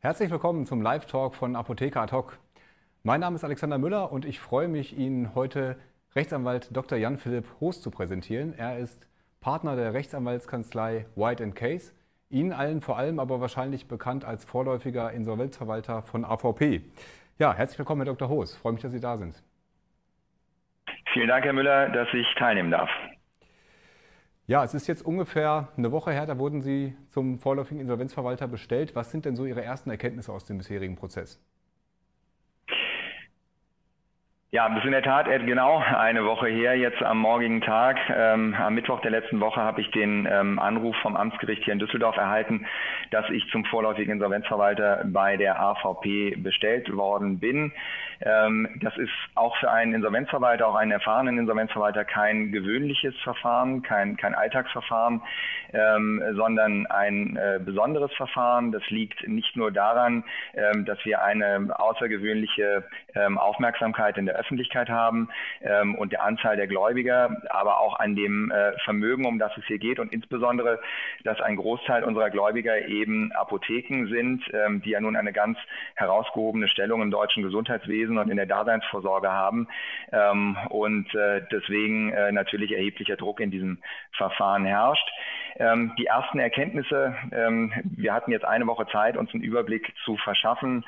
[0.00, 2.38] Herzlich willkommen zum Live-Talk von Apotheker Ad hoc.
[3.02, 5.76] Mein Name ist Alexander Müller und ich freue mich, Ihnen heute
[6.14, 6.96] Rechtsanwalt Dr.
[6.96, 8.54] Jan-Philipp Hoos zu präsentieren.
[8.56, 9.08] Er ist
[9.40, 11.90] Partner der Rechtsanwaltskanzlei White Case,
[12.30, 16.82] Ihnen allen vor allem aber wahrscheinlich bekannt als vorläufiger Insolvenzverwalter von AVP.
[17.40, 18.28] Ja, herzlich willkommen, Herr Dr.
[18.28, 18.56] Hoos.
[18.56, 19.42] Freue mich, dass Sie da sind.
[21.12, 22.90] Vielen Dank, Herr Müller, dass ich teilnehmen darf.
[24.48, 28.96] Ja, es ist jetzt ungefähr eine Woche her, da wurden Sie zum vorläufigen Insolvenzverwalter bestellt.
[28.96, 31.38] Was sind denn so Ihre ersten Erkenntnisse aus dem bisherigen Prozess?
[34.50, 37.98] Ja, das ist in der Tat genau eine Woche her, jetzt am morgigen Tag.
[38.08, 41.78] Ähm, am Mittwoch der letzten Woche habe ich den ähm, Anruf vom Amtsgericht hier in
[41.78, 42.64] Düsseldorf erhalten,
[43.10, 47.72] dass ich zum vorläufigen Insolvenzverwalter bei der AVP bestellt worden bin.
[48.22, 54.16] Ähm, das ist auch für einen Insolvenzverwalter, auch einen erfahrenen Insolvenzverwalter, kein gewöhnliches Verfahren, kein,
[54.16, 55.20] kein Alltagsverfahren,
[55.74, 58.72] ähm, sondern ein äh, besonderes Verfahren.
[58.72, 62.84] Das liegt nicht nur daran, ähm, dass wir eine außergewöhnliche
[63.14, 65.28] ähm, Aufmerksamkeit in der Öffentlichkeit haben
[65.60, 69.64] ähm, und der Anzahl der Gläubiger, aber auch an dem äh, Vermögen, um das es
[69.66, 69.98] hier geht.
[69.98, 70.80] Und insbesondere,
[71.24, 75.58] dass ein Großteil unserer Gläubiger eben Apotheken sind, ähm, die ja nun eine ganz
[75.94, 79.68] herausgehobene Stellung im deutschen Gesundheitswesen und in der Daseinsvorsorge haben.
[80.12, 83.78] Ähm, und äh, deswegen äh, natürlich erheblicher Druck in diesem
[84.12, 85.08] Verfahren herrscht.
[85.56, 90.16] Ähm, die ersten Erkenntnisse, ähm, wir hatten jetzt eine Woche Zeit, uns einen Überblick zu
[90.16, 90.84] verschaffen,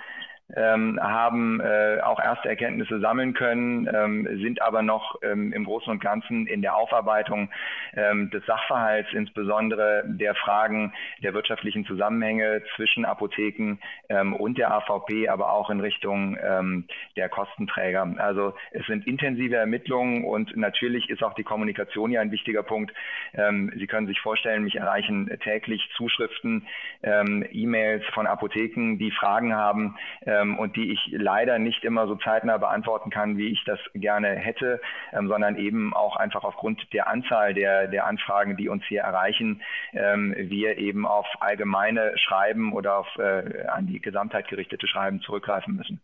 [0.56, 5.90] ähm, haben äh, auch erste Erkenntnisse sammeln können, ähm, sind aber noch ähm, im Großen
[5.90, 7.50] und Ganzen in der Aufarbeitung
[7.94, 13.78] ähm, des Sachverhalts, insbesondere der Fragen der wirtschaftlichen Zusammenhänge zwischen Apotheken
[14.08, 18.14] ähm, und der AVP, aber auch in Richtung ähm, der Kostenträger.
[18.18, 22.92] Also es sind intensive Ermittlungen und natürlich ist auch die Kommunikation ja ein wichtiger Punkt.
[23.32, 26.66] Sie können sich vorstellen, mich erreichen täglich Zuschriften,
[27.02, 29.96] E-Mails von Apotheken, die Fragen haben,
[30.40, 34.28] ähm, und die ich leider nicht immer so zeitnah beantworten kann, wie ich das gerne
[34.28, 34.80] hätte,
[35.12, 39.62] ähm, sondern eben auch einfach aufgrund der Anzahl der, der Anfragen, die uns hier erreichen,
[39.92, 45.76] ähm, wir eben auf allgemeine Schreiben oder auf äh, an die Gesamtheit gerichtete Schreiben zurückgreifen
[45.76, 46.00] müssen.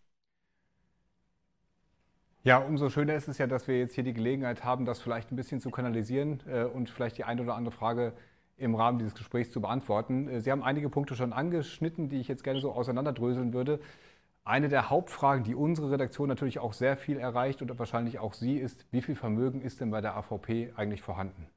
[2.46, 5.32] Ja, umso schöner ist es ja, dass wir jetzt hier die Gelegenheit haben, das vielleicht
[5.32, 8.12] ein bisschen zu kanalisieren äh, und vielleicht die eine oder andere Frage
[8.56, 10.28] im Rahmen dieses Gesprächs zu beantworten.
[10.28, 13.80] Äh, Sie haben einige Punkte schon angeschnitten, die ich jetzt gerne so auseinanderdröseln würde.
[14.46, 18.58] Eine der Hauptfragen, die unsere Redaktion natürlich auch sehr viel erreicht und wahrscheinlich auch Sie,
[18.58, 21.50] ist, wie viel Vermögen ist denn bei der AVP eigentlich vorhanden?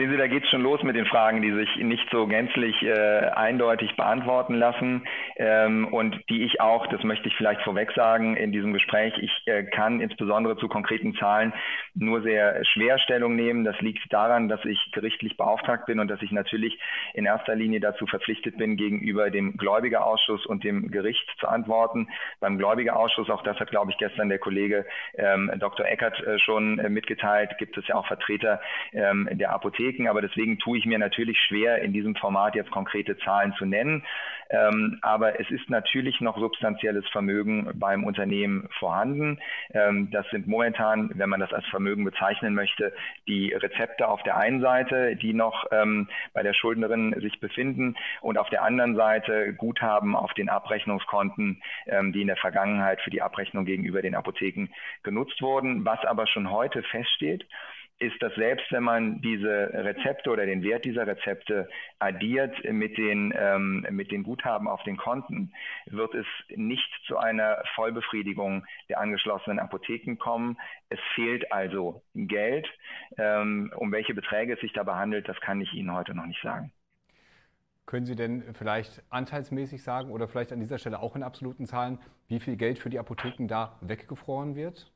[0.00, 2.74] Sehen Sie, da geht es schon los mit den Fragen, die sich nicht so gänzlich
[2.82, 5.06] äh, eindeutig beantworten lassen
[5.36, 9.30] ähm, und die ich auch, das möchte ich vielleicht vorweg sagen, in diesem Gespräch, ich
[9.44, 11.52] äh, kann insbesondere zu konkreten Zahlen
[11.92, 13.62] nur sehr schwer Stellung nehmen.
[13.62, 16.80] Das liegt daran, dass ich gerichtlich beauftragt bin und dass ich natürlich
[17.12, 22.08] in erster Linie dazu verpflichtet bin, gegenüber dem Gläubigerausschuss und dem Gericht zu antworten.
[22.40, 24.86] Beim Gläubigerausschuss, auch das hat, glaube ich, gestern der Kollege
[25.18, 25.84] ähm, Dr.
[25.84, 28.62] Eckert äh, schon äh, mitgeteilt, gibt es ja auch Vertreter
[28.94, 32.70] ähm, der Apotheke Apotheken, aber deswegen tue ich mir natürlich schwer, in diesem Format jetzt
[32.70, 34.04] konkrete Zahlen zu nennen.
[34.50, 39.38] Ähm, aber es ist natürlich noch substanzielles Vermögen beim Unternehmen vorhanden.
[39.72, 42.92] Ähm, das sind momentan, wenn man das als Vermögen bezeichnen möchte,
[43.28, 48.38] die Rezepte auf der einen Seite, die noch ähm, bei der Schuldnerin sich befinden und
[48.38, 53.22] auf der anderen Seite Guthaben auf den Abrechnungskonten, ähm, die in der Vergangenheit für die
[53.22, 54.68] Abrechnung gegenüber den Apotheken
[55.04, 55.84] genutzt wurden.
[55.84, 57.46] Was aber schon heute feststeht,
[58.00, 61.68] ist, dass selbst wenn man diese Rezepte oder den Wert dieser Rezepte
[61.98, 65.52] addiert mit den, ähm, mit den Guthaben auf den Konten,
[65.86, 70.56] wird es nicht zu einer Vollbefriedigung der angeschlossenen Apotheken kommen.
[70.88, 72.66] Es fehlt also Geld.
[73.18, 76.42] Ähm, um welche Beträge es sich dabei handelt, das kann ich Ihnen heute noch nicht
[76.42, 76.72] sagen.
[77.84, 81.98] Können Sie denn vielleicht anteilsmäßig sagen oder vielleicht an dieser Stelle auch in absoluten Zahlen,
[82.28, 84.90] wie viel Geld für die Apotheken da weggefroren wird?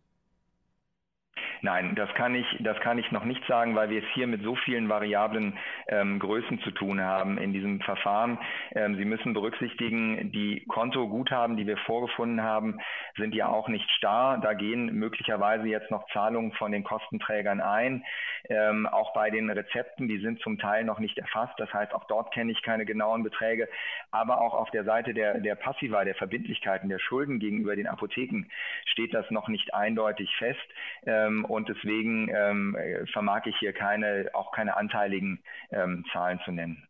[1.64, 4.43] Nein, das kann ich, das kann ich noch nicht sagen, weil wir es hier mit
[4.43, 5.56] so vielen variablen
[5.88, 8.38] ähm, Größen zu tun haben in diesem Verfahren.
[8.75, 12.81] Ähm, Sie müssen berücksichtigen, die Kontoguthaben, die wir vorgefunden haben,
[13.16, 14.43] sind ja auch nicht starr.
[14.43, 18.05] Da gehen möglicherweise jetzt noch Zahlungen von den Kostenträgern ein.
[18.50, 21.55] Ähm, auch bei den Rezepten, die sind zum Teil noch nicht erfasst.
[21.56, 23.70] Das heißt, auch dort kenne ich keine genauen Beträge.
[24.10, 28.44] Aber auch auf der Seite der, der Passiva, der Verbindlichkeiten, der Schulden gegenüber den Apotheken
[28.84, 30.60] steht das noch nicht eindeutig fest.
[31.06, 32.77] Ähm, und deswegen ähm,
[33.12, 35.41] vermag ich hier keine, auch keine anteiligen
[35.71, 36.87] ähm, Zahlen zu nennen.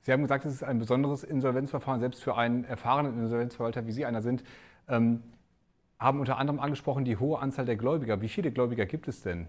[0.00, 4.06] Sie haben gesagt, es ist ein besonderes Insolvenzverfahren, selbst für einen erfahrenen Insolvenzverwalter, wie Sie
[4.06, 4.42] einer sind.
[4.88, 5.22] Ähm,
[5.98, 8.20] haben unter anderem angesprochen die hohe Anzahl der Gläubiger.
[8.20, 9.48] Wie viele Gläubiger gibt es denn?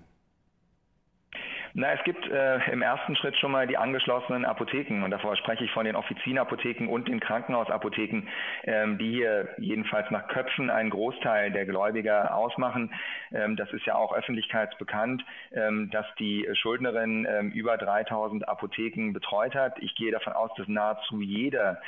[1.74, 5.64] Na, es gibt äh, im ersten Schritt schon mal die angeschlossenen Apotheken und davor spreche
[5.64, 8.24] ich von den Offizienapotheken und den Krankenhausapotheken,
[8.64, 12.94] ähm, die hier jedenfalls nach Köpfen einen Großteil der Gläubiger ausmachen.
[13.32, 19.54] Ähm, das ist ja auch öffentlichkeitsbekannt, ähm, dass die Schuldnerin ähm, über 3000 Apotheken betreut
[19.54, 19.78] hat.
[19.80, 21.82] Ich gehe davon aus, dass nahezu jeder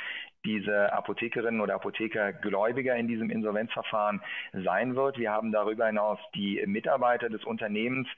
[0.44, 4.20] diese Apothekerinnen oder Apotheker Gläubiger in diesem Insolvenzverfahren
[4.52, 5.18] sein wird.
[5.18, 8.08] Wir haben darüber hinaus die Mitarbeiter des Unternehmens,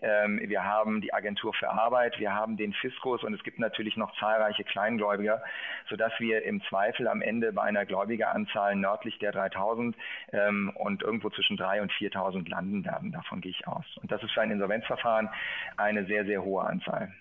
[0.00, 3.96] ähm, wir haben die Agentur für Arbeit, wir haben den Fiskus und es gibt natürlich
[3.96, 5.42] noch zahlreiche Kleingläubiger,
[5.88, 9.96] sodass wir im Zweifel am Ende bei einer Gläubigeranzahl nördlich der 3000
[10.32, 13.12] ähm, und irgendwo zwischen 3 und 4000 landen werden.
[13.12, 13.84] Davon gehe ich aus.
[14.00, 15.28] Und das ist für ein Insolvenzverfahren
[15.76, 17.12] eine sehr, sehr hohe Anzahl.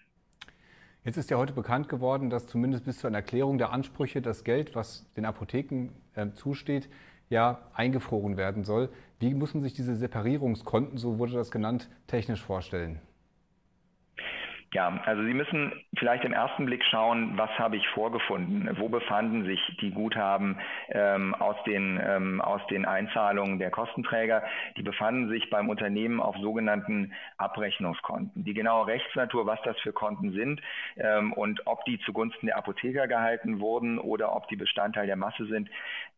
[1.03, 4.43] Jetzt ist ja heute bekannt geworden, dass zumindest bis zu einer Erklärung der Ansprüche das
[4.43, 6.89] Geld, was den Apotheken äh, zusteht,
[7.27, 8.89] ja eingefroren werden soll.
[9.19, 12.99] Wie muss man sich diese Separierungskonten, so wurde das genannt, technisch vorstellen?
[14.73, 18.69] Ja, also Sie müssen vielleicht im ersten Blick schauen, was habe ich vorgefunden?
[18.79, 20.57] Wo befanden sich die Guthaben
[20.89, 24.43] ähm, aus, den, ähm, aus den Einzahlungen der Kostenträger?
[24.77, 28.45] Die befanden sich beim Unternehmen auf sogenannten Abrechnungskonten.
[28.45, 30.61] Die genaue Rechtsnatur, was das für Konten sind
[30.95, 35.47] ähm, und ob die zugunsten der Apotheker gehalten wurden oder ob die Bestandteil der Masse
[35.47, 35.69] sind,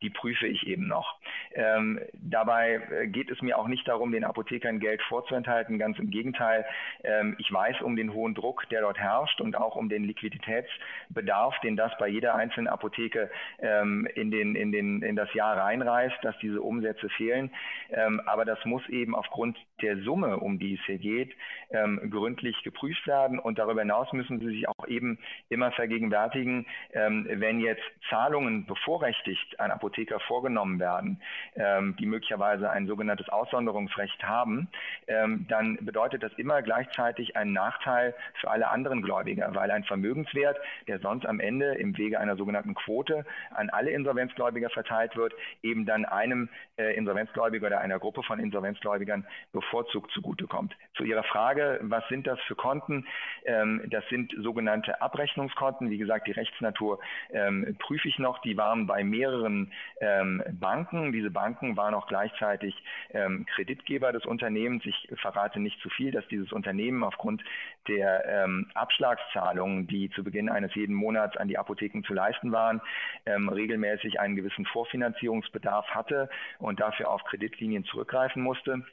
[0.04, 1.18] die prüfe ich eben noch.
[1.54, 5.80] Ähm, dabei äh, geht es mir auch nicht darum, den Apothekern Geld vorzuenthalten.
[5.80, 6.66] Ganz im Gegenteil.
[7.04, 11.60] Ähm, ich weiß um den hohen Druck, der dort herrscht und auch um den Liquiditätsbedarf,
[11.62, 13.30] den das bei jeder einzelnen Apotheke
[13.60, 17.52] ähm, in, den, in, den, in das Jahr reinreißt, dass diese Umsätze fehlen.
[17.90, 21.34] Ähm, aber das muss eben aufgrund der Summe, um die es hier geht,
[21.72, 23.40] ähm, gründlich geprüft werden.
[23.40, 25.20] Und darüber hinaus müssen Sie sich auch eben
[25.50, 31.22] immer vergegenwärtigen, ähm, wenn jetzt Zahlungen bevorrechtigt an Apotheker vorgenommen werden,
[31.56, 34.70] ähm, die möglicherweise ein sogenanntes Aussonderungsrecht haben,
[35.08, 40.58] ähm, dann bedeutet das immer gleichzeitig einen Nachteil für alle anderen Gläubiger, weil ein Vermögenswert,
[40.88, 45.86] der sonst am Ende im Wege einer sogenannten Quote an alle Insolvenzgläubiger verteilt wird, eben
[45.86, 50.76] dann einem äh, Insolvenzgläubiger oder einer Gruppe von Insolvenzgläubigern bevorzugt zugutekommt.
[50.96, 53.06] Zu Ihrer Frage, was sind das für Konten?
[53.46, 55.90] Ähm, das sind sogenannte Abrechnungskonten.
[55.90, 57.00] Wie gesagt, die Rechtsnatur
[57.32, 58.40] ähm, prüfe ich noch.
[58.40, 59.72] Die waren bei mehreren
[60.02, 61.12] ähm, Banken.
[61.12, 62.76] Diese Banken waren auch gleichzeitig
[63.12, 64.86] ähm, Kreditgeber des Unternehmens.
[64.86, 67.44] Ich verrate nicht zu viel, dass dieses Unternehmen aufgrund
[67.88, 72.82] der ähm, Abschlagszahlungen, die zu Beginn eines jeden Monats an die Apotheken zu leisten waren,
[73.26, 76.30] ähm, regelmäßig einen gewissen Vorfinanzierungsbedarf hatte
[76.60, 78.84] und dafür auf Kreditlinien zurückgreifen musste.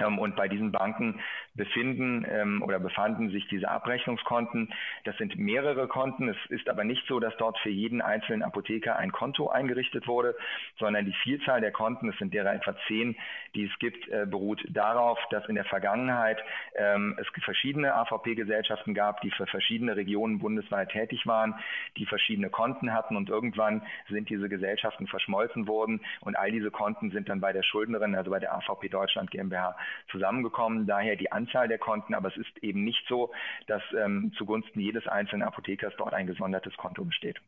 [0.00, 1.20] Ähm, und bei diesen Banken
[1.54, 4.72] befinden ähm, oder befanden sich diese Abrechnungskonten.
[5.04, 6.28] Das sind mehrere Konten.
[6.28, 10.36] Es ist aber nicht so, dass dort für jeden einzelnen Apotheker ein Konto eingerichtet wurde,
[10.78, 13.16] sondern die Vielzahl der Konten, es sind derer etwa zehn,
[13.54, 16.38] die es gibt, äh, beruht darauf, dass in der Vergangenheit
[16.76, 21.54] ähm, es verschiedene AVP-Gesellschaften gab, die für verschiedene Regionen bundesweit tätig waren,
[21.96, 27.10] die verschiedene Konten hatten und irgendwann sind diese Gesellschaften verschmolzen worden und all diese Konten
[27.10, 29.76] sind dann bei der Schuldnerin, also bei der AVP Deutschland GmbH,
[30.10, 30.86] zusammengekommen.
[30.86, 33.30] Daher die Anzahl der Konten, aber es ist eben nicht so,
[33.66, 37.40] dass ähm, zugunsten jedes einzelnen Apothekers dort ein gesondertes Konto besteht.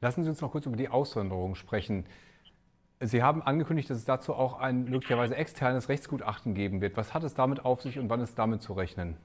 [0.00, 2.06] Lassen Sie uns noch kurz über die Aussonderung sprechen.
[3.00, 6.96] Sie haben angekündigt, dass es dazu auch ein möglicherweise externes Rechtsgutachten geben wird.
[6.96, 9.16] Was hat es damit auf sich und wann ist damit zu rechnen?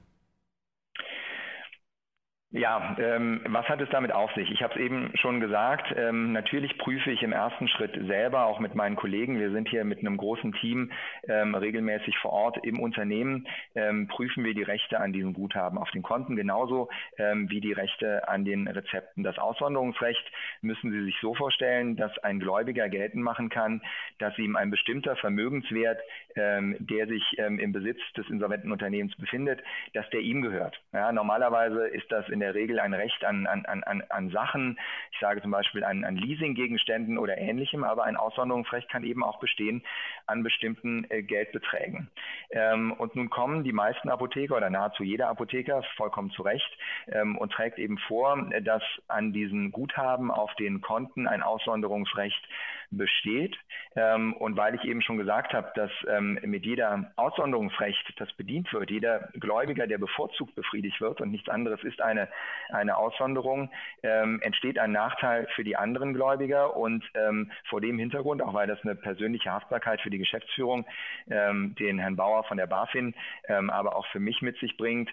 [2.52, 4.50] Ja, ähm, was hat es damit auf sich?
[4.50, 5.94] Ich habe es eben schon gesagt.
[5.96, 9.38] Ähm, natürlich prüfe ich im ersten Schritt selber, auch mit meinen Kollegen.
[9.38, 10.90] Wir sind hier mit einem großen Team
[11.28, 13.46] ähm, regelmäßig vor Ort im Unternehmen.
[13.76, 16.88] Ähm, prüfen wir die Rechte an diesen Guthaben auf den Konten genauso
[17.18, 19.22] ähm, wie die Rechte an den Rezepten.
[19.22, 23.80] Das Aussonderungsrecht müssen Sie sich so vorstellen, dass ein Gläubiger geltend machen kann,
[24.18, 26.00] dass ihm ein bestimmter Vermögenswert,
[26.34, 29.62] ähm, der sich im Besitz des insolventen Unternehmens befindet,
[29.94, 30.80] dass der ihm gehört.
[30.92, 34.78] Ja, normalerweise ist das in in der Regel ein Recht an, an, an, an Sachen,
[35.12, 39.40] ich sage zum Beispiel an, an Leasinggegenständen oder ähnlichem, aber ein Aussonderungsrecht kann eben auch
[39.40, 39.82] bestehen
[40.26, 42.08] an bestimmten äh, Geldbeträgen.
[42.50, 46.70] Ähm, und nun kommen die meisten Apotheker oder nahezu jeder Apotheker vollkommen zurecht
[47.08, 52.42] ähm, und trägt eben vor, dass an diesen Guthaben auf den Konten ein Aussonderungsrecht
[52.90, 53.56] besteht.
[53.96, 58.72] Ähm, und weil ich eben schon gesagt habe, dass ähm, mit jeder Aussonderungsrecht, das bedient
[58.72, 62.28] wird, jeder Gläubiger, der bevorzugt befriedigt wird und nichts anderes ist eine,
[62.70, 63.70] eine Aussonderung,
[64.02, 66.76] ähm, entsteht ein Nachteil für die anderen Gläubiger.
[66.76, 70.84] Und ähm, vor dem Hintergrund, auch weil das eine persönliche Haftbarkeit für die Geschäftsführung,
[71.30, 73.14] ähm, den Herrn Bauer von der BaFin,
[73.48, 75.10] ähm, aber auch für mich mit sich bringt,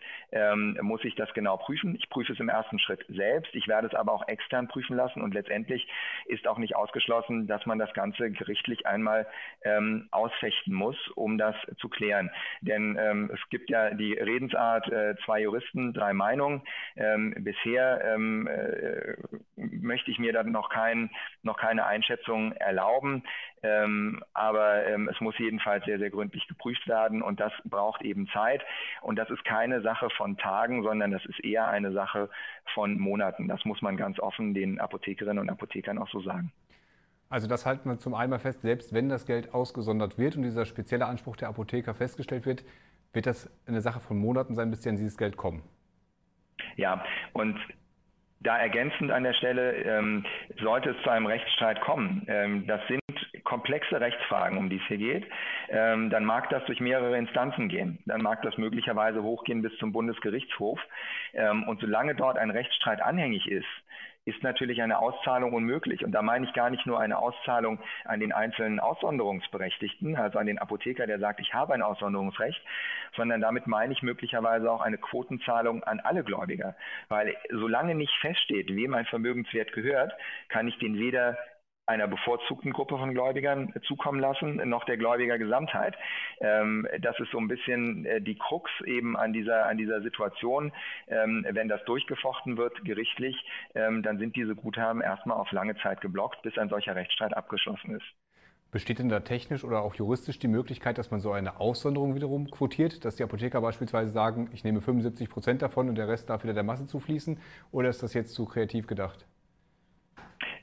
[0.81, 1.95] muss ich das genau prüfen.
[1.95, 3.53] Ich prüfe es im ersten Schritt selbst.
[3.55, 5.87] Ich werde es aber auch extern prüfen lassen und letztendlich
[6.25, 9.27] ist auch nicht ausgeschlossen, dass man das Ganze gerichtlich einmal
[9.63, 12.31] ähm, ausfechten muss, um das zu klären.
[12.61, 16.61] Denn ähm, es gibt ja die Redensart, äh, zwei Juristen, drei Meinungen.
[16.95, 19.15] Ähm, bisher ähm, äh,
[19.55, 21.09] möchte ich mir dann noch, kein,
[21.43, 23.23] noch keine Einschätzung erlauben.
[23.63, 28.27] Ähm, aber ähm, es muss jedenfalls sehr, sehr gründlich geprüft werden und das braucht eben
[28.27, 28.63] Zeit.
[29.01, 32.29] Und das ist keine Sache von Tagen, sondern das ist eher eine Sache
[32.73, 33.47] von Monaten.
[33.47, 36.51] Das muss man ganz offen den Apothekerinnen und Apothekern auch so sagen.
[37.29, 40.65] Also das halten wir zum einen fest, selbst wenn das Geld ausgesondert wird und dieser
[40.65, 42.63] spezielle Anspruch der Apotheker festgestellt wird,
[43.13, 45.63] wird das eine Sache von Monaten sein, bis sie an dieses Geld kommen.
[46.75, 47.03] Ja,
[47.33, 47.57] und
[48.39, 50.25] da ergänzend an der Stelle, ähm,
[50.61, 53.01] sollte es zu einem Rechtsstreit kommen, ähm, das sind
[53.43, 55.25] komplexe Rechtsfragen, um die es hier geht,
[55.69, 57.99] ähm, dann mag das durch mehrere Instanzen gehen.
[58.05, 60.79] Dann mag das möglicherweise hochgehen bis zum Bundesgerichtshof.
[61.33, 63.65] Ähm, und solange dort ein Rechtsstreit anhängig ist,
[64.27, 66.03] ist natürlich eine Auszahlung unmöglich.
[66.03, 70.47] Und da meine ich gar nicht nur eine Auszahlung an den einzelnen Aussonderungsberechtigten, also an
[70.47, 72.61] den Apotheker, der sagt, ich habe ein Aussonderungsrecht,
[73.15, 76.75] sondern damit meine ich möglicherweise auch eine Quotenzahlung an alle Gläubiger.
[77.07, 80.11] Weil solange nicht feststeht, wem ein Vermögenswert gehört,
[80.49, 81.37] kann ich den weder
[81.87, 85.95] einer bevorzugten Gruppe von Gläubigern zukommen lassen, noch der Gläubigergesamtheit.
[86.41, 90.73] Ähm, das ist so ein bisschen äh, die Krux eben an dieser, an dieser Situation.
[91.07, 93.37] Ähm, wenn das durchgefochten wird gerichtlich,
[93.73, 97.95] ähm, dann sind diese Guthaben erstmal auf lange Zeit geblockt, bis ein solcher Rechtsstreit abgeschlossen
[97.95, 98.05] ist.
[98.69, 102.51] Besteht denn da technisch oder auch juristisch die Möglichkeit, dass man so eine Aussonderung wiederum
[102.51, 106.43] quotiert, dass die Apotheker beispielsweise sagen, ich nehme 75 Prozent davon und der Rest darf
[106.43, 107.39] wieder der Masse zufließen?
[107.71, 109.25] Oder ist das jetzt zu kreativ gedacht?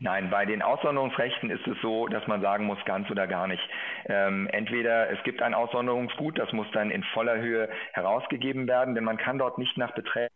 [0.00, 3.62] Nein, bei den Aussonderungsrechten ist es so, dass man sagen muss, ganz oder gar nicht.
[4.06, 9.04] Ähm, entweder es gibt ein Aussonderungsgut, das muss dann in voller Höhe herausgegeben werden, denn
[9.04, 10.34] man kann dort nicht nach Beträgen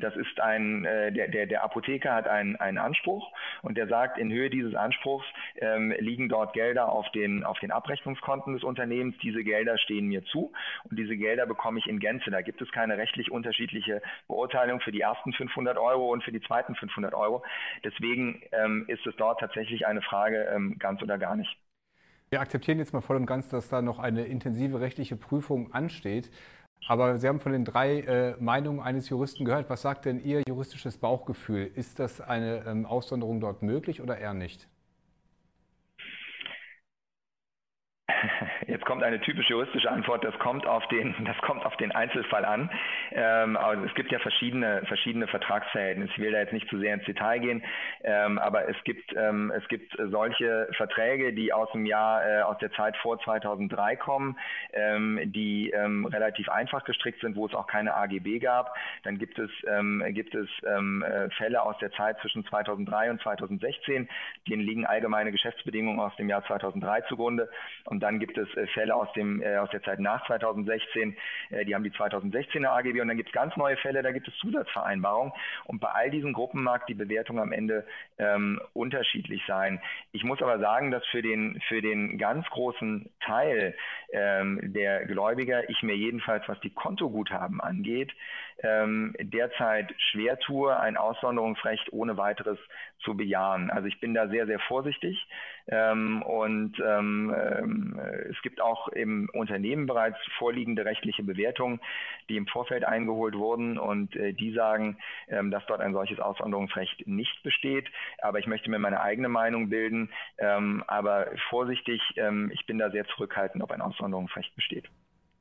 [0.00, 3.30] das ist ein, äh, der, der, der Apotheker hat einen, einen Anspruch
[3.62, 7.70] und der sagt, in Höhe dieses Anspruchs ähm, liegen dort Gelder auf den, auf den
[7.70, 9.16] Abrechnungskonten des Unternehmens.
[9.22, 10.52] Diese Gelder stehen mir zu
[10.84, 12.30] und diese Gelder bekomme ich in Gänze.
[12.30, 16.40] Da gibt es keine rechtlich unterschiedliche Beurteilung für die ersten 500 Euro und für die
[16.40, 17.44] zweiten 500 Euro.
[17.84, 21.56] Deswegen ähm, ist es dort tatsächlich eine Frage ähm, ganz oder gar nicht.
[22.30, 26.30] Wir akzeptieren jetzt mal voll und ganz, dass da noch eine intensive rechtliche Prüfung ansteht.
[26.86, 29.70] Aber Sie haben von den drei äh, Meinungen eines Juristen gehört.
[29.70, 31.70] Was sagt denn Ihr juristisches Bauchgefühl?
[31.74, 34.68] Ist das eine ähm, Aussonderung dort möglich oder eher nicht?
[38.66, 42.44] Jetzt kommt eine typisch juristische Antwort, das kommt auf den, das kommt auf den Einzelfall
[42.44, 42.70] an.
[43.12, 46.12] Ähm, aber es gibt ja verschiedene, verschiedene Vertragsverhältnisse.
[46.12, 47.62] Ich will da jetzt nicht zu sehr ins Detail gehen,
[48.02, 52.58] ähm, aber es gibt, ähm, es gibt solche Verträge, die aus dem Jahr, äh, aus
[52.58, 54.36] der Zeit vor 2003 kommen,
[54.72, 58.74] ähm, die ähm, relativ einfach gestrickt sind, wo es auch keine AGB gab.
[59.02, 64.08] Dann gibt es, ähm, gibt es äh, Fälle aus der Zeit zwischen 2003 und 2016,
[64.48, 67.48] denen liegen allgemeine Geschäftsbedingungen aus dem Jahr 2003 zugrunde.
[67.84, 71.16] Und dann gibt es Fälle aus, dem, äh, aus der Zeit nach 2016,
[71.50, 74.28] äh, die haben die 2016er AGB und dann gibt es ganz neue Fälle, da gibt
[74.28, 75.32] es Zusatzvereinbarungen.
[75.64, 77.86] Und bei all diesen Gruppen mag die Bewertung am Ende
[78.18, 79.80] ähm, unterschiedlich sein.
[80.12, 83.74] Ich muss aber sagen, dass für den, für den ganz großen Teil
[84.12, 88.12] ähm, der Gläubiger ich mir jedenfalls, was die Kontoguthaben angeht,
[88.62, 92.58] ähm, derzeit schwer tue, ein Aussonderungsrecht ohne weiteres
[93.00, 93.70] zu bejahen.
[93.70, 95.26] Also ich bin da sehr, sehr vorsichtig
[95.68, 101.80] ähm, und ähm, ähm es gibt auch im Unternehmen bereits vorliegende rechtliche Bewertungen,
[102.28, 107.06] die im Vorfeld eingeholt wurden und äh, die sagen, ähm, dass dort ein solches Aussonderungsrecht
[107.06, 107.88] nicht besteht.
[108.20, 110.10] Aber ich möchte mir meine eigene Meinung bilden.
[110.38, 114.88] Ähm, aber vorsichtig, ähm, ich bin da sehr zurückhaltend, ob ein Aussonderungsrecht besteht.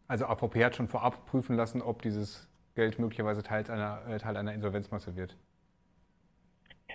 [0.07, 4.37] Also AVP hat schon vorab prüfen lassen, ob dieses Geld möglicherweise Teil einer, äh, Teil
[4.37, 5.37] einer Insolvenzmasse wird.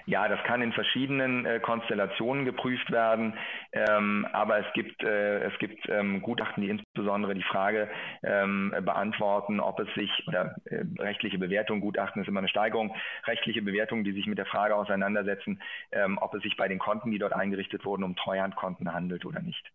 [0.08, 3.34] Ja, das kann in verschiedenen äh, Konstellationen geprüft werden,
[3.72, 7.90] ähm, aber es gibt, äh, es gibt ähm, Gutachten, die insbesondere die Frage
[8.22, 12.94] ähm, beantworten, ob es sich, oder äh, rechtliche Bewertung, Gutachten ist immer eine Steigerung,
[13.26, 15.60] rechtliche Bewertungen, die sich mit der Frage auseinandersetzen,
[15.92, 19.42] ähm, ob es sich bei den Konten, die dort eingerichtet wurden, um Treuhandkonten handelt oder
[19.42, 19.70] nicht.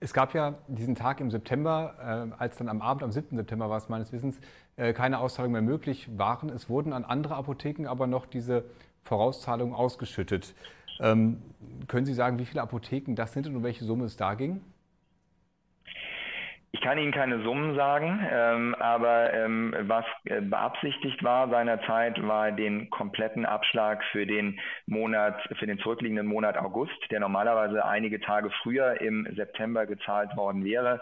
[0.00, 3.36] Es gab ja diesen Tag im September, äh, als dann am Abend, am 7.
[3.36, 4.40] September war es meines Wissens,
[4.76, 6.48] äh, keine Auszahlungen mehr möglich waren.
[6.50, 8.70] Es wurden an andere Apotheken aber noch diese
[9.02, 10.54] Vorauszahlungen ausgeschüttet.
[11.00, 11.42] Ähm,
[11.86, 14.60] können Sie sagen, wie viele Apotheken das sind und um welche Summe es da ging?
[16.70, 22.52] Ich kann Ihnen keine Summen sagen, ähm, aber ähm, was äh, beabsichtigt war seinerzeit, war
[22.52, 28.50] den kompletten Abschlag für den Monat, für den zurückliegenden Monat August, der normalerweise einige Tage
[28.62, 31.00] früher im September gezahlt worden wäre.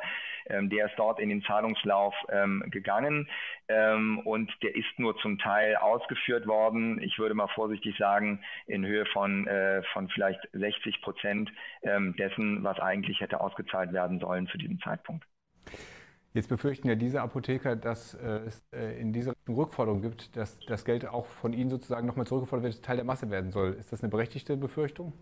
[0.49, 3.29] Ähm, der ist dort in den Zahlungslauf ähm, gegangen
[3.67, 7.03] ähm, und der ist nur zum Teil ausgeführt worden.
[7.03, 11.51] Ich würde mal vorsichtig sagen, in Höhe von, äh, von vielleicht 60 Prozent
[11.83, 15.27] ähm, dessen, was eigentlich hätte ausgezahlt werden sollen zu diesem Zeitpunkt.
[16.37, 20.61] Jetzt befürchten ja diese Apotheker, dass äh, es äh, in dieser Richtung Rückforderung gibt, dass
[20.67, 23.73] das Geld auch von ihnen sozusagen nochmal zurückgefordert wird, Teil der Masse werden soll.
[23.73, 25.15] Ist das eine berechtigte Befürchtung?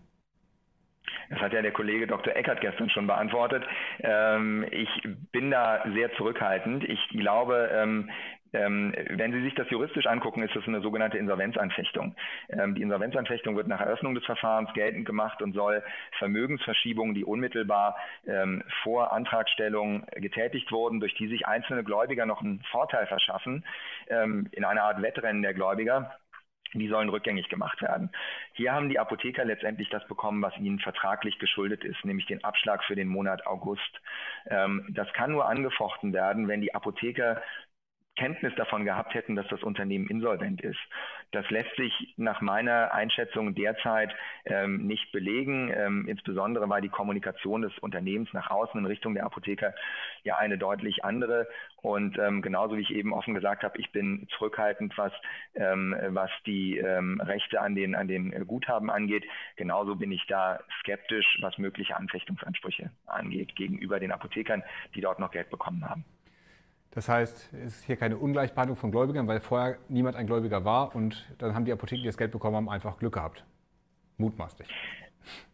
[1.29, 2.35] Das hat ja der Kollege Dr.
[2.35, 3.63] Eckert gestern schon beantwortet.
[3.99, 4.89] Ähm, ich
[5.31, 6.83] bin da sehr zurückhaltend.
[6.83, 7.69] Ich glaube,
[8.55, 12.15] ähm, wenn Sie sich das juristisch angucken, ist das eine sogenannte Insolvenzanfechtung.
[12.49, 15.83] Ähm, die Insolvenzanfechtung wird nach Eröffnung des Verfahrens geltend gemacht und soll
[16.17, 22.61] Vermögensverschiebungen, die unmittelbar ähm, vor Antragstellung getätigt wurden, durch die sich einzelne Gläubiger noch einen
[22.71, 23.65] Vorteil verschaffen,
[24.07, 26.15] ähm, in einer Art Wettrennen der Gläubiger,
[26.79, 28.11] die sollen rückgängig gemacht werden.
[28.53, 32.83] Hier haben die Apotheker letztendlich das bekommen, was ihnen vertraglich geschuldet ist, nämlich den Abschlag
[32.83, 34.01] für den Monat August.
[34.47, 37.41] Ähm, das kann nur angefochten werden, wenn die Apotheker
[38.15, 40.79] Kenntnis davon gehabt hätten, dass das Unternehmen insolvent ist.
[41.31, 45.71] Das lässt sich nach meiner Einschätzung derzeit ähm, nicht belegen.
[45.75, 49.73] Ähm, insbesondere war die Kommunikation des Unternehmens nach außen in Richtung der Apotheker
[50.23, 51.47] ja eine deutlich andere.
[51.81, 55.11] Und ähm, genauso wie ich eben offen gesagt habe, ich bin zurückhaltend, was,
[55.55, 59.25] ähm, was die ähm, Rechte an den, an den Guthaben angeht.
[59.57, 64.63] Genauso bin ich da skeptisch, was mögliche Anfechtungsansprüche angeht gegenüber den Apothekern,
[64.95, 66.05] die dort noch Geld bekommen haben.
[66.95, 70.95] Das heißt, es ist hier keine Ungleichbehandlung von Gläubigern, weil vorher niemand ein Gläubiger war
[70.95, 73.43] und dann haben die Apotheken, die das Geld bekommen haben, einfach Glück gehabt.
[74.17, 74.69] Mutmaßlich.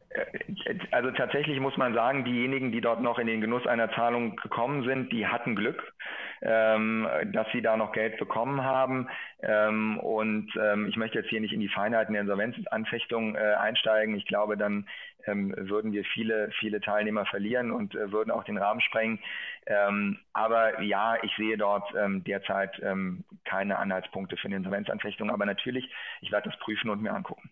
[0.10, 4.36] Äh, also tatsächlich muss man sagen, diejenigen, die dort noch in den Genuss einer Zahlung
[4.36, 5.94] gekommen sind, die hatten Glück,
[6.42, 9.08] ähm, dass sie da noch Geld bekommen haben.
[9.42, 14.16] Ähm, und ähm, ich möchte jetzt hier nicht in die Feinheiten der Insolvenzanfechtung äh, einsteigen.
[14.16, 14.88] Ich glaube, dann
[15.26, 19.20] ähm, würden wir viele, viele Teilnehmer verlieren und äh, würden auch den Rahmen sprengen.
[19.66, 25.30] Ähm, aber ja, ich sehe dort ähm, derzeit ähm, keine Anhaltspunkte für eine Insolvenzanfechtung.
[25.30, 25.90] Aber natürlich,
[26.22, 27.50] ich werde das prüfen und mir angucken.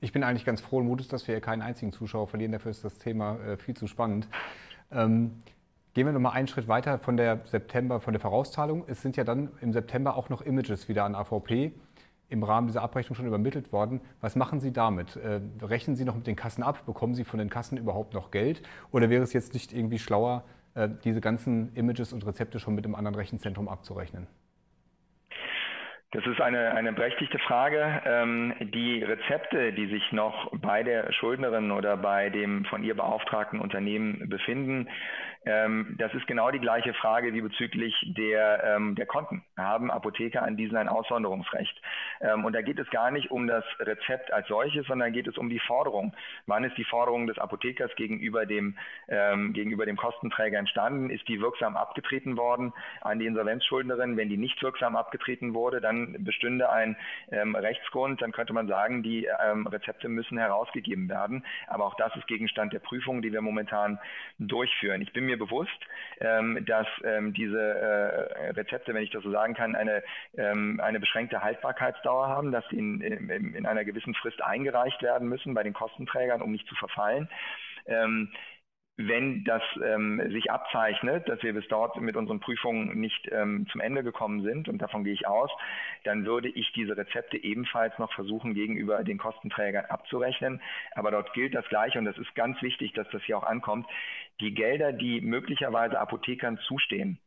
[0.00, 2.52] Ich bin eigentlich ganz frohen Mutes, dass wir hier keinen einzigen Zuschauer verlieren.
[2.52, 4.28] Dafür ist das Thema äh, viel zu spannend.
[4.92, 5.42] Ähm,
[5.94, 8.84] gehen wir nochmal einen Schritt weiter von der September, von der Vorauszahlung.
[8.86, 11.72] Es sind ja dann im September auch noch Images wieder an AVP
[12.28, 14.00] im Rahmen dieser Abrechnung schon übermittelt worden.
[14.20, 15.16] Was machen Sie damit?
[15.16, 16.84] Äh, rechnen Sie noch mit den Kassen ab?
[16.86, 18.62] Bekommen Sie von den Kassen überhaupt noch Geld?
[18.92, 22.84] Oder wäre es jetzt nicht irgendwie schlauer, äh, diese ganzen Images und Rezepte schon mit
[22.84, 24.26] einem anderen Rechenzentrum abzurechnen?
[26.12, 28.00] Das ist eine, eine berechtigte Frage.
[28.06, 33.60] Ähm, die Rezepte, die sich noch bei der Schuldnerin oder bei dem von ihr beauftragten
[33.60, 34.88] Unternehmen befinden,
[35.44, 39.44] ähm, das ist genau die gleiche Frage wie bezüglich der, ähm, der Konten.
[39.56, 41.80] Haben Apotheker an diesen ein Aussonderungsrecht?
[42.20, 45.38] Ähm, und da geht es gar nicht um das Rezept als solches, sondern geht es
[45.38, 46.14] um die Forderung.
[46.46, 48.76] Wann ist die Forderung des Apothekers gegenüber dem,
[49.08, 51.10] ähm, gegenüber dem Kostenträger entstanden?
[51.10, 54.16] Ist die wirksam abgetreten worden an die Insolvenzschuldnerin?
[54.16, 56.96] Wenn die nicht wirksam abgetreten wurde, dann bestünde ein
[57.30, 58.22] ähm, Rechtsgrund.
[58.22, 61.44] Dann könnte man sagen, die ähm, Rezepte müssen herausgegeben werden.
[61.68, 63.98] Aber auch das ist Gegenstand der Prüfung, die wir momentan
[64.38, 65.00] durchführen.
[65.00, 65.78] Ich bin mir bewusst,
[66.20, 70.02] ähm, dass ähm, diese äh, Rezepte, wenn ich das so sagen kann, eine,
[70.36, 75.28] ähm, eine beschränkte Haltbarkeitsdauer haben, dass sie in, in, in, einer gewissen Frist eingereicht werden
[75.28, 77.28] müssen bei den Kostenträgern, um nicht zu verfallen.
[77.86, 78.30] Ähm,
[78.98, 83.80] wenn das ähm, sich abzeichnet, dass wir bis dort mit unseren Prüfungen nicht ähm, zum
[83.80, 85.50] Ende gekommen sind, und davon gehe ich aus,
[86.02, 90.60] dann würde ich diese Rezepte ebenfalls noch versuchen, gegenüber den Kostenträgern abzurechnen.
[90.96, 93.86] Aber dort gilt das Gleiche, und das ist ganz wichtig, dass das hier auch ankommt.
[94.40, 97.20] Die Gelder, die möglicherweise Apothekern zustehen,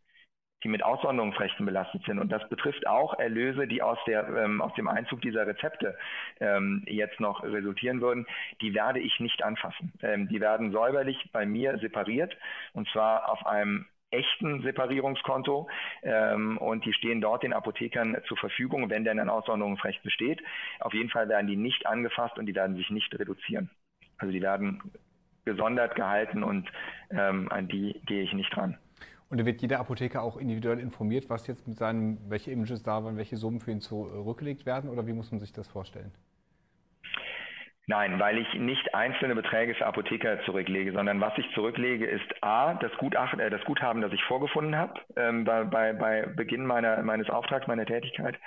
[0.63, 2.19] die mit Aussonderungsrechten belastet sind.
[2.19, 5.97] Und das betrifft auch Erlöse, die aus, der, ähm, aus dem Einzug dieser Rezepte
[6.39, 8.27] ähm, jetzt noch resultieren würden.
[8.61, 9.93] Die werde ich nicht anfassen.
[10.01, 12.35] Ähm, die werden säuberlich bei mir separiert
[12.73, 15.69] und zwar auf einem echten Separierungskonto
[16.03, 20.41] ähm, und die stehen dort den Apothekern zur Verfügung, wenn denn ein Aussonderungsrecht besteht.
[20.79, 23.69] Auf jeden Fall werden die nicht angefasst und die werden sich nicht reduzieren.
[24.17, 24.81] Also die werden
[25.45, 26.69] gesondert gehalten und
[27.09, 28.77] ähm, an die gehe ich nicht dran.
[29.31, 33.03] Und da wird jeder Apotheker auch individuell informiert, was jetzt mit seinem, welche Images da
[33.03, 36.11] waren, welche Summen für ihn zurückgelegt werden oder wie muss man sich das vorstellen?
[37.87, 42.73] Nein, weil ich nicht einzelne Beträge für Apotheker zurücklege, sondern was ich zurücklege, ist A,
[42.75, 47.01] das, Gutachten, äh, das Guthaben, das ich vorgefunden habe ähm, bei, bei, bei, Beginn meiner,
[47.01, 48.37] meines Auftrags, meiner Tätigkeit.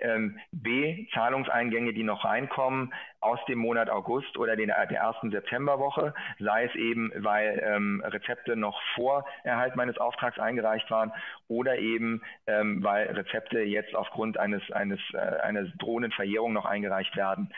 [0.00, 6.12] Ähm, B, Zahlungseingänge, die noch reinkommen aus dem Monat August oder den, der ersten Septemberwoche,
[6.38, 11.12] sei es eben, weil ähm, Rezepte noch vor Erhalt meines Auftrags eingereicht waren
[11.48, 17.16] oder eben, ähm, weil Rezepte jetzt aufgrund eines, eines, äh, einer drohenden Verjährung noch eingereicht
[17.16, 17.52] werden.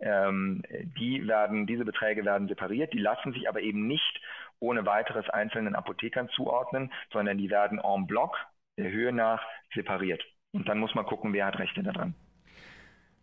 [0.00, 0.62] Ähm,
[0.98, 4.20] die werden, diese Beträge werden separiert, die lassen sich aber eben nicht
[4.58, 8.36] ohne weiteres einzelnen Apothekern zuordnen, sondern die werden en bloc
[8.78, 9.42] der Höhe nach
[9.74, 10.22] separiert.
[10.52, 12.14] Und dann muss man gucken, wer hat Rechte daran.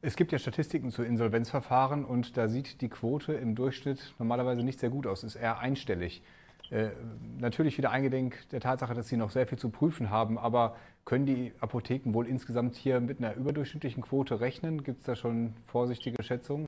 [0.02, 4.80] Es gibt ja Statistiken zu Insolvenzverfahren und da sieht die Quote im Durchschnitt normalerweise nicht
[4.80, 6.22] sehr gut aus, ist eher einstellig.
[6.70, 6.90] Äh,
[7.40, 11.26] natürlich wieder eingedenk der Tatsache, dass sie noch sehr viel zu prüfen haben, aber können
[11.26, 14.84] die Apotheken wohl insgesamt hier mit einer überdurchschnittlichen Quote rechnen?
[14.84, 16.68] Gibt es da schon vorsichtige Schätzungen?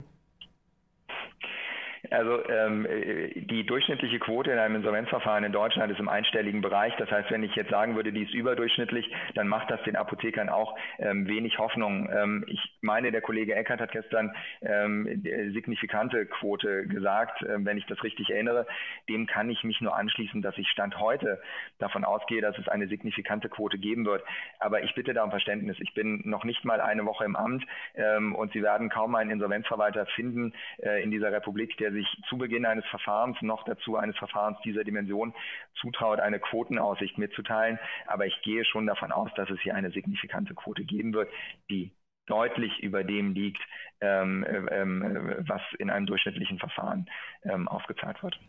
[2.11, 2.87] Also ähm,
[3.35, 6.93] die durchschnittliche Quote in einem Insolvenzverfahren in Deutschland ist im einstelligen Bereich.
[6.97, 10.49] Das heißt, wenn ich jetzt sagen würde, die ist überdurchschnittlich, dann macht das den Apothekern
[10.49, 12.09] auch ähm, wenig Hoffnung.
[12.11, 17.85] Ähm, ich meine, der Kollege Eckert hat gestern ähm, signifikante Quote gesagt, äh, wenn ich
[17.87, 18.65] das richtig erinnere.
[19.07, 21.41] Dem kann ich mich nur anschließen, dass ich Stand heute
[21.79, 24.23] davon ausgehe, dass es eine signifikante Quote geben wird.
[24.59, 25.77] Aber ich bitte da um Verständnis.
[25.79, 29.31] Ich bin noch nicht mal eine Woche im Amt ähm, und Sie werden kaum einen
[29.31, 33.95] Insolvenzverwalter finden äh, in dieser Republik, der sich sich zu Beginn eines Verfahrens noch dazu
[33.95, 35.33] eines Verfahrens dieser Dimension
[35.79, 37.79] zutraut, eine Quotenaussicht mitzuteilen.
[38.07, 41.29] Aber ich gehe schon davon aus, dass es hier eine signifikante Quote geben wird,
[41.69, 41.91] die
[42.25, 43.61] deutlich über dem liegt,
[44.01, 47.09] ähm, ähm, was in einem durchschnittlichen Verfahren
[47.43, 48.39] ähm, ausgezahlt wird.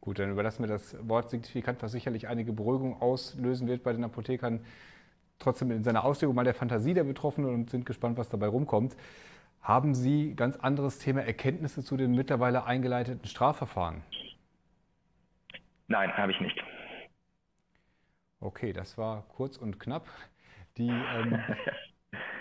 [0.00, 4.02] Gut, dann überlassen wir das Wort signifikant, was sicherlich einige Beruhigung auslösen wird bei den
[4.02, 4.64] Apothekern.
[5.38, 8.96] Trotzdem in seiner Auslegung mal der Fantasie der Betroffenen und sind gespannt, was dabei rumkommt.
[9.62, 14.02] Haben Sie ganz anderes Thema Erkenntnisse zu den mittlerweile eingeleiteten Strafverfahren?
[15.86, 16.60] Nein, habe ich nicht.
[18.40, 20.08] Okay, das war kurz und knapp.
[20.78, 21.38] Die, ähm,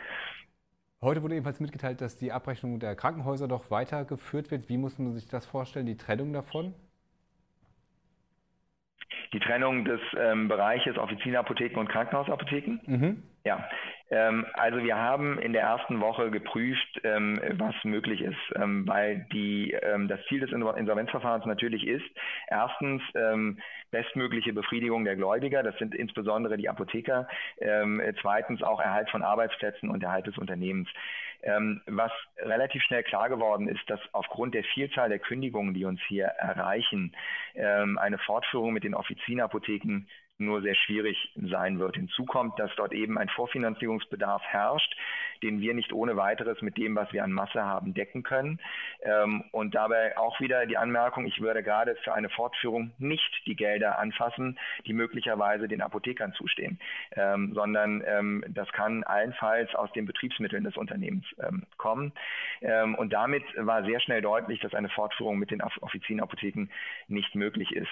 [1.01, 4.67] heute wurde ebenfalls mitgeteilt, dass die Abrechnung der Krankenhäuser doch weitergeführt wird.
[4.67, 6.73] Wie muss man sich das vorstellen, die Trennung davon?
[9.31, 12.79] Die Trennung des ähm, Bereiches Offizienapotheken und Krankenhausapotheken?
[12.87, 13.23] Mhm.
[13.45, 13.69] Ja,
[14.11, 19.71] also wir haben in der ersten Woche geprüft, ähm, was möglich ist, ähm, weil die,
[19.71, 22.05] ähm, das Ziel des Insolvenzverfahrens natürlich ist,
[22.47, 27.27] erstens ähm, bestmögliche Befriedigung der Gläubiger, das sind insbesondere die Apotheker,
[27.61, 30.89] ähm, zweitens auch Erhalt von Arbeitsplätzen und Erhalt des Unternehmens.
[31.87, 36.25] was relativ schnell klar geworden ist, dass aufgrund der Vielzahl der Kündigungen, die uns hier
[36.25, 37.15] erreichen,
[37.55, 40.05] eine Fortführung mit den Offizienapotheken
[40.41, 41.95] nur sehr schwierig sein wird.
[41.95, 44.95] Hinzu kommt, dass dort eben ein Vorfinanzierungsbedarf herrscht,
[45.43, 48.59] den wir nicht ohne weiteres mit dem, was wir an Masse haben, decken können.
[49.01, 53.55] Ähm, und dabei auch wieder die Anmerkung, ich würde gerade für eine Fortführung nicht die
[53.55, 56.79] Gelder anfassen, die möglicherweise den Apothekern zustehen,
[57.15, 61.25] ähm, sondern ähm, das kann allenfalls aus den Betriebsmitteln des Unternehmens
[61.77, 62.13] kommen.
[62.97, 66.67] und damit war sehr schnell deutlich, dass eine Fortführung mit den Offizienapotheken
[67.07, 67.87] nicht möglich ist.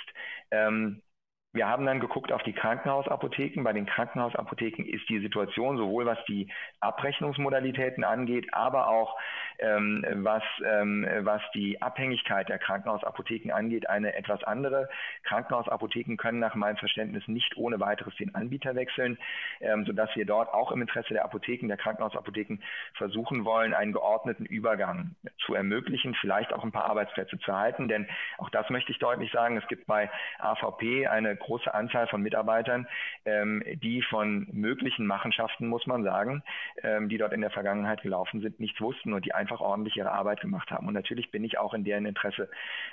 [1.51, 3.63] Wir haben dann geguckt auf die Krankenhausapotheken.
[3.63, 6.47] Bei den Krankenhausapotheken ist die Situation sowohl was die
[6.79, 9.17] Abrechnungsmodalitäten angeht, aber auch
[9.57, 14.89] ähm, was, ähm, was die Abhängigkeit der Krankenhausapotheken angeht, eine etwas andere.
[15.23, 19.17] Krankenhausapotheken können nach meinem Verständnis nicht ohne weiteres den Anbieter wechseln,
[19.59, 22.59] ähm, sodass wir dort auch im Interesse der Apotheken, der Krankenhausapotheken
[22.93, 27.88] versuchen wollen, einen geordneten Übergang zu ermöglichen, vielleicht auch ein paar Arbeitsplätze zu halten.
[27.88, 28.07] Denn
[28.38, 32.88] auch das möchte ich deutlich sagen, es gibt bei AVP eine große Anzahl von Mitarbeitern,
[33.25, 36.43] ähm, die von möglichen Machenschaften, muss man sagen,
[36.84, 40.12] ähm, die dort in der Vergangenheit gelaufen sind, nichts wussten und die einfach ordentlich ihre
[40.12, 40.88] Arbeit gemacht haben.
[40.88, 42.49] Und natürlich bin ich auch in deren Interesse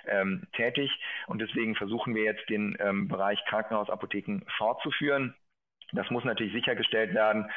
[0.07, 0.91] ähm, tätig
[1.27, 5.35] und deswegen versuchen wir jetzt den ähm, Bereich Krankenhausapotheken fortzuführen.
[5.92, 7.51] Das muss natürlich sichergestellt werden,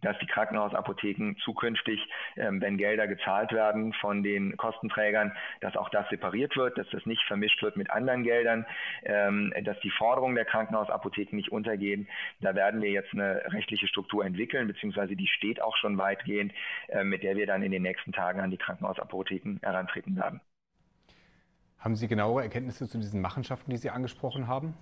[0.00, 2.00] dass die Krankenhausapotheken zukünftig,
[2.36, 7.04] ähm, wenn Gelder gezahlt werden von den Kostenträgern, dass auch das separiert wird, dass das
[7.06, 8.66] nicht vermischt wird mit anderen Geldern,
[9.04, 12.06] ähm, dass die Forderungen der Krankenhausapotheken nicht untergehen.
[12.40, 16.52] Da werden wir jetzt eine rechtliche Struktur entwickeln, beziehungsweise die steht auch schon weitgehend,
[16.88, 20.40] äh, mit der wir dann in den nächsten Tagen an die Krankenhausapotheken herantreten werden.
[21.78, 24.74] Haben Sie genauere Erkenntnisse zu diesen Machenschaften, die Sie angesprochen haben?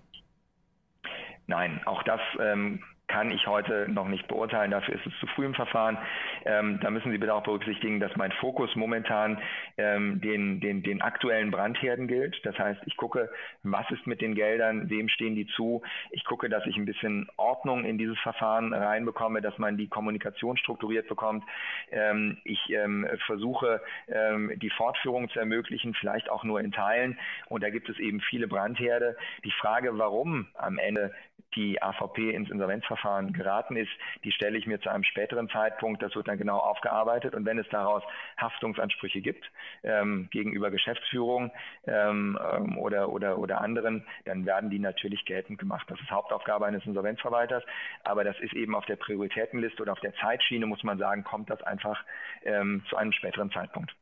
[1.48, 2.82] Nein, auch das ähm,
[3.12, 4.70] kann ich heute noch nicht beurteilen.
[4.70, 5.98] Dafür ist es zu früh im Verfahren.
[6.46, 9.38] Ähm, da müssen Sie bitte auch berücksichtigen, dass mein Fokus momentan
[9.77, 12.40] ähm, den, den, den aktuellen Brandherden gilt.
[12.44, 13.29] Das heißt, ich gucke,
[13.64, 15.83] was ist mit den Geldern, wem stehen die zu.
[16.11, 20.57] Ich gucke, dass ich ein bisschen Ordnung in dieses Verfahren reinbekomme, dass man die Kommunikation
[20.57, 21.44] strukturiert bekommt.
[21.90, 27.18] Ähm, ich ähm, versuche, ähm, die Fortführung zu ermöglichen, vielleicht auch nur in Teilen.
[27.51, 29.18] Und da gibt es eben viele Brandherde.
[29.44, 31.12] Die Frage, warum am Ende
[31.54, 33.90] die AVP ins Insolvenzverfahren geraten ist,
[34.24, 36.02] die stelle ich mir zu einem späteren Zeitpunkt.
[36.02, 37.34] Das wird dann genau aufgearbeitet.
[37.34, 38.02] Und wenn es daraus
[38.36, 39.44] Haftungsansprüche gibt
[39.82, 41.52] ähm, gegenüber Geschäftsführung
[41.86, 45.86] ähm, ähm, oder, oder, oder anderen, dann werden die natürlich geltend gemacht.
[45.88, 47.64] Das ist Hauptaufgabe eines Insolvenzverwalters.
[48.04, 51.50] Aber das ist eben auf der Prioritätenliste oder auf der Zeitschiene, muss man sagen, kommt
[51.50, 52.02] das einfach
[52.44, 53.94] ähm, zu einem späteren Zeitpunkt.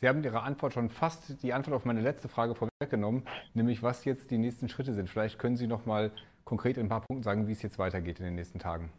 [0.00, 4.04] Sie haben Ihre Antwort schon fast die Antwort auf meine letzte Frage vorweggenommen, nämlich was
[4.04, 5.08] jetzt die nächsten Schritte sind.
[5.08, 6.10] Vielleicht können Sie noch mal
[6.46, 8.90] konkret in ein paar Punkten sagen, wie es jetzt weitergeht in den nächsten Tagen?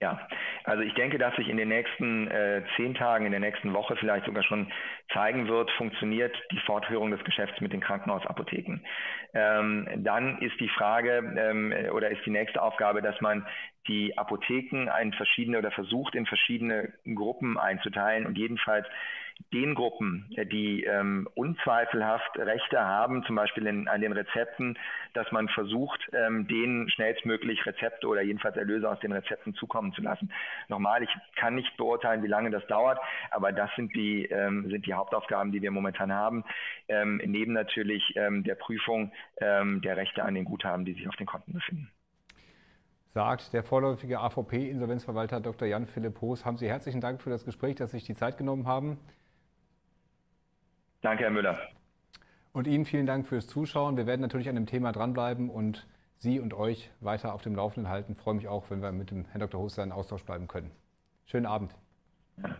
[0.00, 0.26] Ja,
[0.64, 3.94] also ich denke, dass sich in den nächsten äh, zehn Tagen, in der nächsten Woche
[3.94, 4.72] vielleicht sogar schon
[5.12, 8.80] zeigen wird, funktioniert die Fortführung des Geschäfts mit den Krankenhausapotheken.
[9.32, 13.46] Ähm, dann ist die Frage ähm, oder ist die nächste Aufgabe, dass man
[13.86, 18.86] die Apotheken in verschiedene oder versucht in verschiedene Gruppen einzuteilen und jedenfalls
[19.52, 24.78] den Gruppen, äh, die ähm, unzweifelhaft Rechte haben, zum Beispiel in, an den Rezepten,
[25.14, 30.02] dass man versucht, ähm, denen schnellstmöglich Rezepte oder jedenfalls Erlöse aus den Rezepten zukommen zu
[30.02, 30.32] lassen.
[30.68, 32.98] Nochmal, ich kann nicht beurteilen, wie lange das dauert,
[33.30, 36.44] aber das sind die, ähm, sind die Hauptaufgaben, die wir momentan haben,
[36.88, 41.16] ähm, neben natürlich ähm, der Prüfung ähm, der Rechte an den Guthaben, die sich auf
[41.16, 41.90] den Konten befinden
[43.14, 45.68] sagt der vorläufige AVP-Insolvenzverwalter Dr.
[45.68, 46.44] Jan Philipp Hoos.
[46.44, 48.98] Haben Sie herzlichen Dank für das Gespräch, dass Sie sich die Zeit genommen haben.
[51.02, 51.58] Danke, Herr Müller.
[52.52, 53.96] Und Ihnen vielen Dank fürs Zuschauen.
[53.96, 55.84] Wir werden natürlich an dem Thema dranbleiben und
[56.16, 58.12] Sie und euch weiter auf dem Laufenden halten.
[58.12, 59.60] Ich freue mich auch, wenn wir mit dem Herrn Dr.
[59.60, 60.70] Hoster in Austausch bleiben können.
[61.26, 61.74] Schönen Abend.
[62.40, 62.56] Ja.